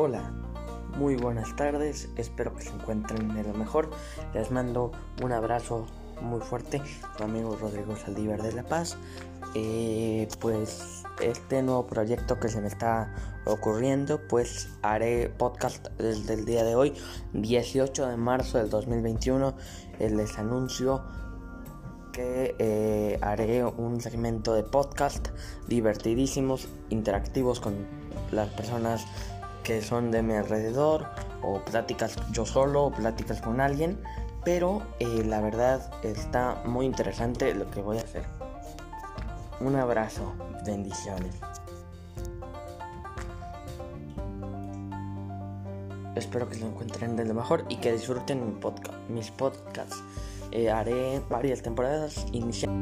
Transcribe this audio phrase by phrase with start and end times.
[0.00, 0.30] Hola,
[0.96, 3.90] muy buenas tardes, espero que se encuentren de lo mejor.
[4.32, 4.92] Les mando
[5.24, 5.86] un abrazo
[6.22, 6.80] muy fuerte,
[7.18, 8.96] amigo Rodrigo Saldívar de La Paz.
[9.56, 13.12] Eh, pues este nuevo proyecto que se me está
[13.44, 16.94] ocurriendo, pues haré podcast desde el día de hoy,
[17.32, 19.56] 18 de marzo del 2021.
[19.98, 21.02] Eh, les anuncio
[22.12, 25.30] que eh, haré un segmento de podcast
[25.66, 27.74] divertidísimos, interactivos con
[28.30, 29.04] las personas
[29.62, 31.06] que son de mi alrededor
[31.42, 34.00] o pláticas yo solo o pláticas con alguien,
[34.44, 38.24] pero eh, la verdad está muy interesante lo que voy a hacer.
[39.60, 40.32] Un abrazo,
[40.64, 41.34] bendiciones.
[46.14, 48.58] Espero que se encuentren de lo mejor y que disfruten
[49.08, 50.02] mis podcasts.
[50.50, 52.78] Eh, haré varias temporadas iniciales.